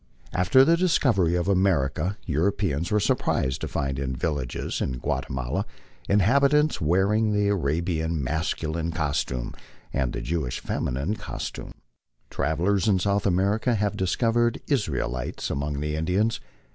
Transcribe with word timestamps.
After 0.33 0.65
the 0.65 0.75
dis 0.77 0.97
covery 0.97 1.39
of 1.39 1.47
America 1.47 2.17
Europeans 2.25 2.89
were 2.89 2.99
surprised 2.99 3.61
to 3.61 3.67
find 3.67 3.99
in 3.99 4.15
villages 4.15 4.81
in 4.81 4.97
Guatemala 4.97 5.63
inhabitants 6.09 6.81
wearing 6.81 7.33
the 7.33 7.49
Arabian 7.49 8.23
masculine 8.23 8.89
costume 8.89 9.53
and 9.93 10.11
the 10.11 10.21
Jewish 10.21 10.59
feminine 10.59 11.17
costume. 11.17 11.75
Travellers 12.31 12.87
in 12.87 12.97
South 12.97 13.27
America 13.27 13.75
have 13.75 13.95
discovered 13.95 14.59
Israelites 14.67 15.51
among 15.51 15.81
the 15.81 15.95
Indians. 15.95 16.39